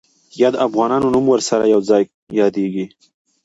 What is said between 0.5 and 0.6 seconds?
د